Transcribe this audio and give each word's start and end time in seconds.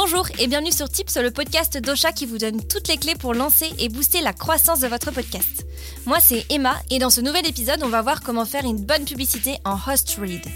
Bonjour 0.00 0.28
et 0.38 0.46
bienvenue 0.46 0.70
sur 0.70 0.88
Tips, 0.88 1.16
le 1.16 1.32
podcast 1.32 1.76
d'Ocha 1.76 2.12
qui 2.12 2.24
vous 2.24 2.38
donne 2.38 2.64
toutes 2.64 2.86
les 2.86 2.98
clés 2.98 3.16
pour 3.16 3.34
lancer 3.34 3.68
et 3.80 3.88
booster 3.88 4.20
la 4.20 4.32
croissance 4.32 4.78
de 4.78 4.86
votre 4.86 5.10
podcast. 5.10 5.66
Moi 6.06 6.18
c'est 6.20 6.46
Emma 6.50 6.76
et 6.88 7.00
dans 7.00 7.10
ce 7.10 7.20
nouvel 7.20 7.44
épisode 7.48 7.82
on 7.82 7.88
va 7.88 8.00
voir 8.00 8.20
comment 8.20 8.44
faire 8.44 8.64
une 8.64 8.78
bonne 8.78 9.04
publicité 9.04 9.58
en 9.64 9.74
host 9.74 10.16
read. 10.20 10.46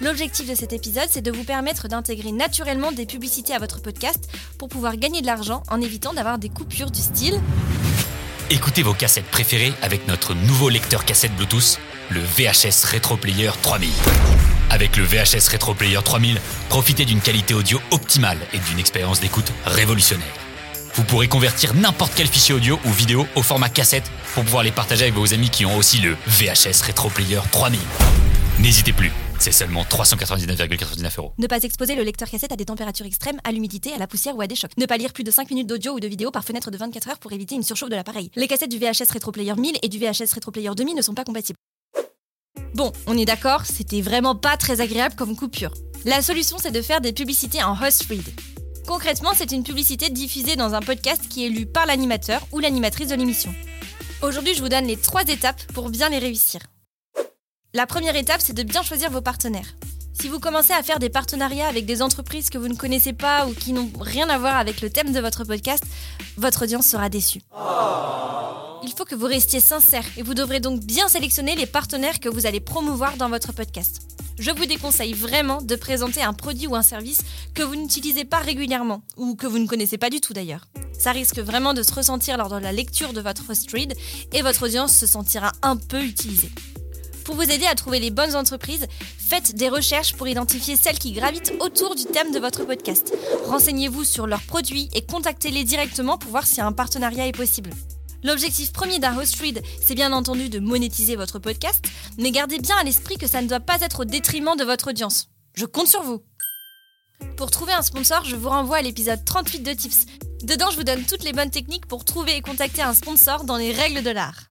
L'objectif 0.00 0.50
de 0.50 0.56
cet 0.56 0.72
épisode 0.72 1.06
c'est 1.08 1.22
de 1.22 1.30
vous 1.30 1.44
permettre 1.44 1.86
d'intégrer 1.86 2.32
naturellement 2.32 2.90
des 2.90 3.06
publicités 3.06 3.54
à 3.54 3.60
votre 3.60 3.80
podcast 3.80 4.28
pour 4.58 4.68
pouvoir 4.68 4.96
gagner 4.96 5.20
de 5.20 5.26
l'argent 5.26 5.62
en 5.70 5.80
évitant 5.80 6.12
d'avoir 6.12 6.40
des 6.40 6.48
coupures 6.48 6.90
du 6.90 7.00
style 7.00 7.40
Écoutez 8.50 8.82
vos 8.82 8.94
cassettes 8.94 9.30
préférées 9.30 9.74
avec 9.80 10.08
notre 10.08 10.34
nouveau 10.34 10.70
lecteur 10.70 11.04
cassette 11.04 11.36
Bluetooth, 11.36 11.78
le 12.10 12.20
VHS 12.20 12.92
Retro 12.92 13.16
Player 13.16 13.52
3000. 13.62 13.90
Avec 14.70 14.96
le 14.96 15.04
VHS 15.04 15.50
Retro 15.50 15.72
Player 15.74 15.98
3000, 16.04 16.38
profitez 16.68 17.04
d'une 17.06 17.20
qualité 17.20 17.54
audio 17.54 17.80
optimale 17.90 18.38
et 18.52 18.58
d'une 18.58 18.78
expérience 18.78 19.20
d'écoute 19.20 19.50
révolutionnaire. 19.64 20.26
Vous 20.94 21.04
pourrez 21.04 21.28
convertir 21.28 21.74
n'importe 21.74 22.12
quel 22.14 22.26
fichier 22.26 22.54
audio 22.54 22.78
ou 22.84 22.90
vidéo 22.90 23.26
au 23.34 23.42
format 23.42 23.70
cassette 23.70 24.10
pour 24.34 24.44
pouvoir 24.44 24.62
les 24.62 24.72
partager 24.72 25.04
avec 25.04 25.14
vos 25.14 25.32
amis 25.32 25.48
qui 25.48 25.64
ont 25.64 25.76
aussi 25.76 25.98
le 25.98 26.16
VHS 26.26 26.82
Retro 26.86 27.08
Player 27.08 27.40
3000. 27.50 27.80
N'hésitez 28.58 28.92
plus, 28.92 29.10
c'est 29.38 29.52
seulement 29.52 29.84
399,99 29.84 31.18
euros. 31.18 31.32
Ne 31.38 31.46
pas 31.46 31.62
exposer 31.62 31.94
le 31.94 32.02
lecteur 32.02 32.28
cassette 32.28 32.52
à 32.52 32.56
des 32.56 32.66
températures 32.66 33.06
extrêmes, 33.06 33.40
à 33.44 33.52
l'humidité, 33.52 33.92
à 33.94 33.98
la 33.98 34.06
poussière 34.06 34.36
ou 34.36 34.42
à 34.42 34.46
des 34.46 34.56
chocs. 34.56 34.76
Ne 34.76 34.86
pas 34.86 34.98
lire 34.98 35.14
plus 35.14 35.24
de 35.24 35.30
5 35.30 35.48
minutes 35.50 35.68
d'audio 35.68 35.92
ou 35.92 36.00
de 36.00 36.08
vidéo 36.08 36.30
par 36.30 36.44
fenêtre 36.44 36.70
de 36.70 36.76
24 36.76 37.08
heures 37.08 37.18
pour 37.18 37.32
éviter 37.32 37.54
une 37.54 37.62
surchauffe 37.62 37.90
de 37.90 37.96
l'appareil. 37.96 38.30
Les 38.36 38.48
cassettes 38.48 38.70
du 38.70 38.78
VHS 38.78 39.12
Retro 39.14 39.32
Player 39.32 39.54
1000 39.54 39.78
et 39.82 39.88
du 39.88 39.98
VHS 39.98 40.34
Retro 40.34 40.50
Player 40.50 40.70
2000 40.76 40.94
ne 40.94 41.02
sont 41.02 41.14
pas 41.14 41.24
compatibles. 41.24 41.58
Bon, 42.78 42.92
on 43.08 43.18
est 43.18 43.24
d'accord, 43.24 43.66
c'était 43.66 44.00
vraiment 44.00 44.36
pas 44.36 44.56
très 44.56 44.80
agréable 44.80 45.16
comme 45.16 45.34
coupure. 45.34 45.74
La 46.04 46.22
solution, 46.22 46.58
c'est 46.60 46.70
de 46.70 46.80
faire 46.80 47.00
des 47.00 47.12
publicités 47.12 47.60
en 47.60 47.72
host 47.72 48.04
read. 48.08 48.22
Concrètement, 48.86 49.32
c'est 49.34 49.50
une 49.50 49.64
publicité 49.64 50.10
diffusée 50.10 50.54
dans 50.54 50.74
un 50.74 50.80
podcast 50.80 51.22
qui 51.28 51.44
est 51.44 51.48
lu 51.48 51.66
par 51.66 51.86
l'animateur 51.86 52.40
ou 52.52 52.60
l'animatrice 52.60 53.08
de 53.08 53.16
l'émission. 53.16 53.52
Aujourd'hui, 54.22 54.54
je 54.54 54.62
vous 54.62 54.68
donne 54.68 54.86
les 54.86 54.96
trois 54.96 55.24
étapes 55.24 55.60
pour 55.74 55.90
bien 55.90 56.08
les 56.08 56.20
réussir. 56.20 56.60
La 57.74 57.84
première 57.84 58.14
étape, 58.14 58.40
c'est 58.40 58.52
de 58.52 58.62
bien 58.62 58.84
choisir 58.84 59.10
vos 59.10 59.22
partenaires. 59.22 59.74
Si 60.12 60.28
vous 60.28 60.38
commencez 60.38 60.72
à 60.72 60.84
faire 60.84 61.00
des 61.00 61.10
partenariats 61.10 61.66
avec 61.66 61.84
des 61.84 62.00
entreprises 62.00 62.48
que 62.48 62.58
vous 62.58 62.68
ne 62.68 62.76
connaissez 62.76 63.12
pas 63.12 63.48
ou 63.48 63.54
qui 63.54 63.72
n'ont 63.72 63.90
rien 64.00 64.28
à 64.28 64.38
voir 64.38 64.56
avec 64.56 64.82
le 64.82 64.90
thème 64.90 65.10
de 65.10 65.18
votre 65.18 65.42
podcast, 65.42 65.82
votre 66.36 66.62
audience 66.62 66.86
sera 66.86 67.08
déçue. 67.08 67.40
Il 68.82 68.92
faut 68.92 69.04
que 69.04 69.14
vous 69.14 69.26
restiez 69.26 69.60
sincère 69.60 70.04
et 70.16 70.22
vous 70.22 70.34
devrez 70.34 70.60
donc 70.60 70.80
bien 70.80 71.08
sélectionner 71.08 71.56
les 71.56 71.66
partenaires 71.66 72.20
que 72.20 72.28
vous 72.28 72.46
allez 72.46 72.60
promouvoir 72.60 73.16
dans 73.16 73.28
votre 73.28 73.52
podcast. 73.52 74.02
Je 74.38 74.52
vous 74.52 74.66
déconseille 74.66 75.14
vraiment 75.14 75.60
de 75.60 75.74
présenter 75.74 76.22
un 76.22 76.32
produit 76.32 76.68
ou 76.68 76.76
un 76.76 76.82
service 76.82 77.22
que 77.54 77.62
vous 77.62 77.74
n'utilisez 77.74 78.24
pas 78.24 78.38
régulièrement 78.38 79.02
ou 79.16 79.34
que 79.34 79.48
vous 79.48 79.58
ne 79.58 79.66
connaissez 79.66 79.98
pas 79.98 80.10
du 80.10 80.20
tout 80.20 80.32
d'ailleurs. 80.32 80.66
Ça 80.96 81.10
risque 81.10 81.40
vraiment 81.40 81.74
de 81.74 81.82
se 81.82 81.92
ressentir 81.92 82.36
lors 82.36 82.50
de 82.50 82.58
la 82.58 82.72
lecture 82.72 83.12
de 83.12 83.20
votre 83.20 83.50
host 83.50 83.68
et 84.32 84.42
votre 84.42 84.64
audience 84.64 84.96
se 84.96 85.06
sentira 85.06 85.52
un 85.62 85.76
peu 85.76 86.02
utilisée. 86.02 86.50
Pour 87.24 87.34
vous 87.34 87.42
aider 87.42 87.66
à 87.66 87.74
trouver 87.74 87.98
les 87.98 88.10
bonnes 88.10 88.36
entreprises, 88.36 88.86
faites 89.18 89.54
des 89.54 89.68
recherches 89.68 90.14
pour 90.14 90.28
identifier 90.28 90.76
celles 90.76 90.98
qui 90.98 91.12
gravitent 91.12 91.52
autour 91.60 91.94
du 91.94 92.04
thème 92.04 92.32
de 92.32 92.38
votre 92.38 92.64
podcast. 92.64 93.14
Renseignez-vous 93.46 94.04
sur 94.04 94.26
leurs 94.26 94.42
produits 94.42 94.88
et 94.94 95.02
contactez-les 95.02 95.64
directement 95.64 96.16
pour 96.16 96.30
voir 96.30 96.46
si 96.46 96.60
un 96.60 96.72
partenariat 96.72 97.26
est 97.26 97.36
possible. 97.36 97.70
L'objectif 98.24 98.72
premier 98.72 98.98
d'un 98.98 99.16
host 99.16 99.36
read, 99.40 99.62
c'est 99.84 99.94
bien 99.94 100.12
entendu 100.12 100.48
de 100.48 100.58
monétiser 100.58 101.14
votre 101.14 101.38
podcast, 101.38 101.84
mais 102.18 102.32
gardez 102.32 102.58
bien 102.58 102.76
à 102.76 102.82
l'esprit 102.82 103.16
que 103.16 103.28
ça 103.28 103.42
ne 103.42 103.48
doit 103.48 103.60
pas 103.60 103.80
être 103.80 104.00
au 104.00 104.04
détriment 104.04 104.56
de 104.56 104.64
votre 104.64 104.90
audience. 104.90 105.28
Je 105.54 105.66
compte 105.66 105.86
sur 105.86 106.02
vous. 106.02 106.22
Pour 107.36 107.50
trouver 107.50 107.72
un 107.72 107.82
sponsor, 107.82 108.24
je 108.24 108.34
vous 108.34 108.48
renvoie 108.48 108.78
à 108.78 108.82
l'épisode 108.82 109.24
38 109.24 109.60
de 109.60 109.72
Tips. 109.72 110.06
Dedans, 110.42 110.70
je 110.70 110.76
vous 110.76 110.84
donne 110.84 111.04
toutes 111.04 111.24
les 111.24 111.32
bonnes 111.32 111.50
techniques 111.50 111.86
pour 111.86 112.04
trouver 112.04 112.36
et 112.36 112.42
contacter 112.42 112.82
un 112.82 112.94
sponsor 112.94 113.44
dans 113.44 113.56
les 113.56 113.72
règles 113.72 114.02
de 114.02 114.10
l'art. 114.10 114.48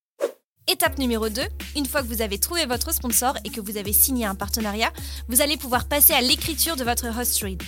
Étape 0.69 0.97
numéro 0.97 1.29
2, 1.29 1.41
une 1.77 1.85
fois 1.85 2.01
que 2.01 2.07
vous 2.07 2.21
avez 2.21 2.39
trouvé 2.39 2.65
votre 2.65 2.93
sponsor 2.93 3.37
et 3.45 3.49
que 3.49 3.61
vous 3.61 3.77
avez 3.77 3.93
signé 3.93 4.25
un 4.25 4.35
partenariat, 4.35 4.91
vous 5.29 5.41
allez 5.41 5.55
pouvoir 5.55 5.87
passer 5.87 6.13
à 6.13 6.21
l'écriture 6.21 6.75
de 6.75 6.83
votre 6.83 7.07
host 7.07 7.41
read. 7.41 7.63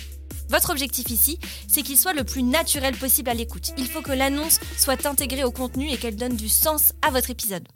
Votre 0.50 0.70
objectif 0.70 1.10
ici, 1.10 1.38
c'est 1.68 1.82
qu'il 1.82 1.96
soit 1.96 2.12
le 2.12 2.24
plus 2.24 2.42
naturel 2.42 2.96
possible 2.96 3.30
à 3.30 3.34
l'écoute. 3.34 3.72
Il 3.78 3.88
faut 3.88 4.02
que 4.02 4.10
l'annonce 4.10 4.58
soit 4.76 5.06
intégrée 5.06 5.44
au 5.44 5.52
contenu 5.52 5.88
et 5.88 5.96
qu'elle 5.96 6.16
donne 6.16 6.36
du 6.36 6.48
sens 6.48 6.92
à 7.02 7.10
votre 7.10 7.30
épisode. 7.30 7.66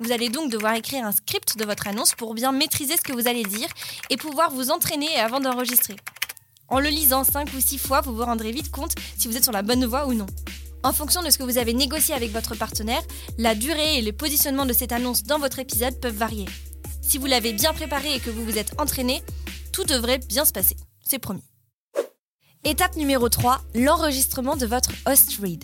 Vous 0.00 0.10
allez 0.10 0.30
donc 0.30 0.50
devoir 0.50 0.74
écrire 0.74 1.04
un 1.04 1.12
script 1.12 1.58
de 1.58 1.64
votre 1.66 1.86
annonce 1.86 2.14
pour 2.14 2.34
bien 2.34 2.50
maîtriser 2.50 2.96
ce 2.96 3.02
que 3.02 3.12
vous 3.12 3.28
allez 3.28 3.44
dire 3.44 3.68
et 4.08 4.16
pouvoir 4.16 4.50
vous 4.50 4.70
entraîner 4.70 5.14
avant 5.16 5.38
d'enregistrer. 5.38 5.96
En 6.68 6.80
le 6.80 6.88
lisant 6.88 7.24
5 7.24 7.52
ou 7.54 7.60
6 7.60 7.78
fois, 7.78 8.00
vous 8.00 8.16
vous 8.16 8.24
rendrez 8.24 8.52
vite 8.52 8.70
compte 8.70 8.94
si 9.18 9.28
vous 9.28 9.36
êtes 9.36 9.44
sur 9.44 9.52
la 9.52 9.62
bonne 9.62 9.84
voie 9.84 10.06
ou 10.06 10.14
non. 10.14 10.26
En 10.82 10.94
fonction 10.94 11.22
de 11.22 11.28
ce 11.28 11.36
que 11.36 11.44
vous 11.44 11.58
avez 11.58 11.74
négocié 11.74 12.14
avec 12.14 12.32
votre 12.32 12.54
partenaire, 12.54 13.02
la 13.36 13.54
durée 13.54 13.98
et 13.98 14.02
le 14.02 14.12
positionnement 14.12 14.66
de 14.66 14.72
cette 14.72 14.92
annonce 14.92 15.24
dans 15.24 15.38
votre 15.38 15.58
épisode 15.58 16.00
peuvent 16.00 16.16
varier. 16.16 16.46
Si 17.02 17.18
vous 17.18 17.26
l'avez 17.26 17.52
bien 17.52 17.74
préparé 17.74 18.14
et 18.14 18.20
que 18.20 18.30
vous 18.30 18.44
vous 18.44 18.58
êtes 18.58 18.72
entraîné, 18.80 19.22
tout 19.72 19.84
devrait 19.84 20.18
bien 20.18 20.46
se 20.46 20.52
passer. 20.52 20.76
C'est 21.04 21.18
promis. 21.18 21.44
Étape 22.66 22.96
numéro 22.96 23.28
3, 23.28 23.60
l'enregistrement 23.74 24.56
de 24.56 24.64
votre 24.64 24.90
host 25.06 25.38
read. 25.42 25.62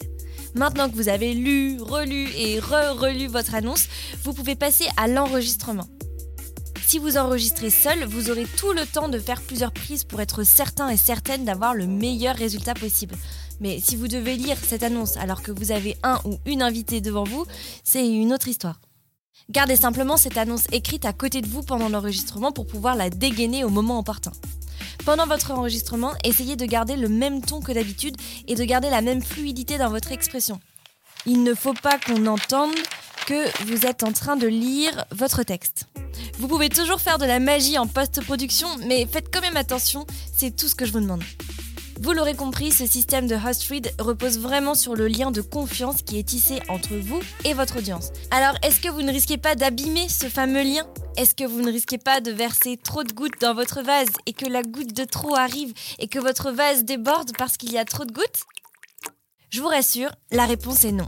Maintenant 0.54 0.90
que 0.90 0.94
vous 0.94 1.08
avez 1.08 1.32
lu, 1.32 1.80
relu 1.80 2.28
et 2.36 2.60
re-relu 2.60 3.26
votre 3.26 3.54
annonce, 3.54 3.88
vous 4.22 4.34
pouvez 4.34 4.54
passer 4.54 4.84
à 4.98 5.08
l'enregistrement. 5.08 5.86
Si 6.86 6.98
vous 6.98 7.16
enregistrez 7.16 7.70
seul, 7.70 8.04
vous 8.04 8.30
aurez 8.30 8.44
tout 8.58 8.72
le 8.72 8.84
temps 8.84 9.08
de 9.08 9.18
faire 9.18 9.40
plusieurs 9.40 9.72
prises 9.72 10.04
pour 10.04 10.20
être 10.20 10.42
certain 10.42 10.90
et 10.90 10.98
certaine 10.98 11.46
d'avoir 11.46 11.72
le 11.72 11.86
meilleur 11.86 12.36
résultat 12.36 12.74
possible. 12.74 13.14
Mais 13.60 13.80
si 13.80 13.96
vous 13.96 14.06
devez 14.06 14.36
lire 14.36 14.58
cette 14.62 14.82
annonce 14.82 15.16
alors 15.16 15.40
que 15.40 15.52
vous 15.52 15.72
avez 15.72 15.96
un 16.02 16.20
ou 16.26 16.36
une 16.44 16.60
invitée 16.60 17.00
devant 17.00 17.24
vous, 17.24 17.46
c'est 17.82 18.06
une 18.06 18.34
autre 18.34 18.48
histoire. 18.48 18.78
Gardez 19.48 19.76
simplement 19.76 20.18
cette 20.18 20.36
annonce 20.36 20.66
écrite 20.70 21.06
à 21.06 21.14
côté 21.14 21.40
de 21.40 21.48
vous 21.48 21.62
pendant 21.62 21.88
l'enregistrement 21.88 22.52
pour 22.52 22.66
pouvoir 22.66 22.94
la 22.94 23.08
dégainer 23.08 23.64
au 23.64 23.70
moment 23.70 23.98
opportun. 23.98 24.32
Pendant 25.04 25.26
votre 25.26 25.50
enregistrement, 25.50 26.12
essayez 26.24 26.56
de 26.56 26.66
garder 26.66 26.96
le 26.96 27.08
même 27.08 27.40
ton 27.40 27.60
que 27.60 27.72
d'habitude 27.72 28.16
et 28.46 28.54
de 28.54 28.64
garder 28.64 28.90
la 28.90 29.00
même 29.00 29.22
fluidité 29.22 29.78
dans 29.78 29.88
votre 29.88 30.12
expression. 30.12 30.60
Il 31.26 31.42
ne 31.42 31.54
faut 31.54 31.74
pas 31.74 31.98
qu'on 31.98 32.26
entende 32.26 32.74
que 33.26 33.64
vous 33.64 33.86
êtes 33.86 34.02
en 34.02 34.12
train 34.12 34.36
de 34.36 34.46
lire 34.46 35.04
votre 35.10 35.42
texte. 35.42 35.86
Vous 36.38 36.48
pouvez 36.48 36.68
toujours 36.68 37.00
faire 37.00 37.18
de 37.18 37.24
la 37.24 37.38
magie 37.38 37.78
en 37.78 37.86
post-production, 37.86 38.68
mais 38.86 39.06
faites 39.10 39.32
quand 39.32 39.40
même 39.40 39.56
attention, 39.56 40.06
c'est 40.36 40.54
tout 40.54 40.68
ce 40.68 40.74
que 40.74 40.84
je 40.84 40.92
vous 40.92 41.00
demande. 41.00 41.22
Vous 42.00 42.12
l'aurez 42.12 42.34
compris, 42.34 42.70
ce 42.70 42.86
système 42.86 43.26
de 43.26 43.36
host 43.36 43.64
read 43.68 43.92
repose 43.98 44.38
vraiment 44.38 44.74
sur 44.74 44.94
le 44.94 45.06
lien 45.06 45.30
de 45.30 45.42
confiance 45.42 46.02
qui 46.02 46.18
est 46.18 46.22
tissé 46.22 46.60
entre 46.68 46.94
vous 46.94 47.20
et 47.44 47.52
votre 47.52 47.78
audience. 47.78 48.10
Alors, 48.30 48.54
est-ce 48.62 48.80
que 48.80 48.88
vous 48.88 49.02
ne 49.02 49.12
risquez 49.12 49.36
pas 49.36 49.54
d'abîmer 49.54 50.08
ce 50.08 50.26
fameux 50.26 50.62
lien? 50.62 50.86
Est-ce 51.16 51.34
que 51.34 51.44
vous 51.44 51.60
ne 51.60 51.70
risquez 51.70 51.98
pas 51.98 52.20
de 52.20 52.30
verser 52.30 52.76
trop 52.76 53.04
de 53.04 53.12
gouttes 53.12 53.40
dans 53.40 53.54
votre 53.54 53.82
vase 53.82 54.08
et 54.26 54.32
que 54.32 54.46
la 54.46 54.62
goutte 54.62 54.94
de 54.94 55.04
trop 55.04 55.36
arrive 55.36 55.72
et 55.98 56.08
que 56.08 56.18
votre 56.18 56.50
vase 56.50 56.84
déborde 56.84 57.36
parce 57.36 57.56
qu'il 57.56 57.72
y 57.72 57.78
a 57.78 57.84
trop 57.84 58.04
de 58.04 58.12
gouttes? 58.12 58.44
Je 59.50 59.60
vous 59.60 59.68
rassure, 59.68 60.12
la 60.30 60.46
réponse 60.46 60.84
est 60.84 60.92
non. 60.92 61.06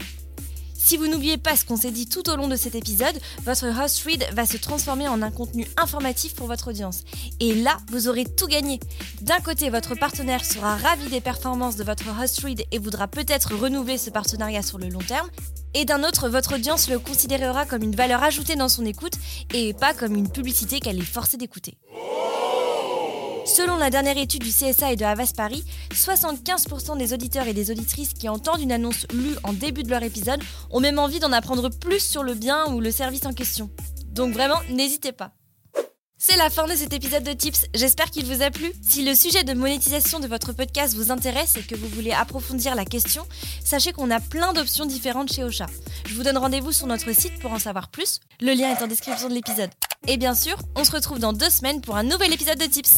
Si 0.85 0.97
vous 0.97 1.07
n'oubliez 1.07 1.37
pas 1.37 1.55
ce 1.55 1.63
qu'on 1.63 1.77
s'est 1.77 1.91
dit 1.91 2.09
tout 2.09 2.29
au 2.29 2.35
long 2.35 2.49
de 2.49 2.57
cet 2.57 2.75
épisode, 2.75 3.17
votre 3.45 3.67
host 3.67 4.03
read 4.03 4.27
va 4.33 4.45
se 4.45 4.57
transformer 4.57 5.07
en 5.07 5.21
un 5.21 5.31
contenu 5.31 5.65
informatif 5.77 6.35
pour 6.35 6.47
votre 6.47 6.71
audience. 6.71 7.03
Et 7.39 7.55
là, 7.55 7.77
vous 7.89 8.09
aurez 8.09 8.25
tout 8.25 8.47
gagné. 8.47 8.81
D'un 9.21 9.39
côté, 9.39 9.69
votre 9.69 9.95
partenaire 9.95 10.43
sera 10.43 10.75
ravi 10.75 11.07
des 11.09 11.21
performances 11.21 11.77
de 11.77 11.85
votre 11.85 12.03
host 12.21 12.41
read 12.41 12.65
et 12.69 12.79
voudra 12.79 13.07
peut-être 13.07 13.55
renouveler 13.55 13.97
ce 13.97 14.09
partenariat 14.09 14.61
sur 14.61 14.77
le 14.77 14.89
long 14.89 14.99
terme. 14.99 15.29
Et 15.73 15.85
d'un 15.85 16.03
autre, 16.03 16.27
votre 16.27 16.55
audience 16.55 16.89
le 16.89 16.99
considérera 16.99 17.65
comme 17.65 17.81
une 17.81 17.95
valeur 17.95 18.21
ajoutée 18.21 18.57
dans 18.57 18.67
son 18.67 18.85
écoute 18.85 19.13
et 19.53 19.73
pas 19.73 19.93
comme 19.93 20.17
une 20.17 20.29
publicité 20.29 20.81
qu'elle 20.81 20.99
est 20.99 21.01
forcée 21.01 21.37
d'écouter. 21.37 21.77
Selon 23.53 23.77
la 23.77 23.91
dernière 23.91 24.17
étude 24.17 24.41
du 24.41 24.49
CSA 24.49 24.93
et 24.93 24.95
de 24.95 25.05
Havas 25.05 25.31
Paris, 25.37 25.63
75% 25.91 26.97
des 26.97 27.13
auditeurs 27.13 27.45
et 27.45 27.53
des 27.53 27.69
auditrices 27.69 28.13
qui 28.13 28.27
entendent 28.27 28.61
une 28.61 28.71
annonce 28.71 29.05
lue 29.13 29.35
en 29.43 29.53
début 29.53 29.83
de 29.83 29.91
leur 29.91 30.01
épisode 30.01 30.41
ont 30.71 30.79
même 30.79 30.97
envie 30.97 31.19
d'en 31.19 31.31
apprendre 31.31 31.69
plus 31.69 31.99
sur 31.99 32.23
le 32.23 32.33
bien 32.33 32.65
ou 32.73 32.81
le 32.81 32.89
service 32.89 33.27
en 33.27 33.33
question. 33.33 33.69
Donc 34.07 34.33
vraiment, 34.33 34.57
n'hésitez 34.71 35.11
pas. 35.11 35.33
C'est 36.17 36.35
la 36.35 36.49
fin 36.49 36.65
de 36.65 36.73
cet 36.73 36.93
épisode 36.93 37.23
de 37.23 37.33
Tips, 37.33 37.67
j'espère 37.75 38.09
qu'il 38.09 38.25
vous 38.25 38.41
a 38.41 38.49
plu. 38.49 38.73
Si 38.81 39.05
le 39.05 39.13
sujet 39.13 39.43
de 39.43 39.53
monétisation 39.53 40.19
de 40.19 40.27
votre 40.27 40.51
podcast 40.51 40.95
vous 40.95 41.11
intéresse 41.11 41.55
et 41.55 41.61
que 41.61 41.75
vous 41.75 41.89
voulez 41.89 42.11
approfondir 42.11 42.73
la 42.73 42.85
question, 42.85 43.23
sachez 43.63 43.91
qu'on 43.91 44.09
a 44.09 44.19
plein 44.19 44.53
d'options 44.53 44.87
différentes 44.87 45.31
chez 45.31 45.43
Ocha. 45.43 45.67
Je 46.07 46.15
vous 46.15 46.23
donne 46.23 46.39
rendez-vous 46.39 46.71
sur 46.71 46.87
notre 46.87 47.11
site 47.11 47.37
pour 47.39 47.51
en 47.51 47.59
savoir 47.59 47.89
plus, 47.89 48.19
le 48.41 48.53
lien 48.53 48.75
est 48.75 48.81
en 48.81 48.87
description 48.87 49.29
de 49.29 49.35
l'épisode. 49.35 49.69
Et 50.07 50.17
bien 50.17 50.33
sûr, 50.33 50.57
on 50.75 50.83
se 50.83 50.91
retrouve 50.91 51.19
dans 51.19 51.33
deux 51.33 51.51
semaines 51.51 51.81
pour 51.81 51.97
un 51.97 52.03
nouvel 52.03 52.33
épisode 52.33 52.57
de 52.57 52.65
Tips. 52.65 52.97